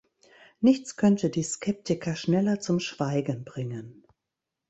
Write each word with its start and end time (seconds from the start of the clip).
Nichts 0.61 0.95
könnte 0.95 1.29
die 1.29 1.43
Skeptiker 1.43 2.15
schneller 2.15 2.59
zum 2.59 2.79
Schweigen 2.79 3.43
bringen. 3.45 4.03